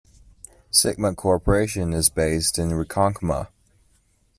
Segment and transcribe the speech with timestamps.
[0.71, 3.49] Sigma Corporation is based in Ronkonkoma.